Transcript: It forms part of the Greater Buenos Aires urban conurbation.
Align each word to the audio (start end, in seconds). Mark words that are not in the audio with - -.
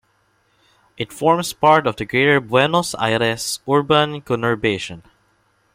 It 0.97 1.13
forms 1.13 1.53
part 1.53 1.85
of 1.85 1.95
the 1.95 2.05
Greater 2.05 2.39
Buenos 2.39 2.95
Aires 2.95 3.59
urban 3.69 4.21
conurbation. 4.23 5.03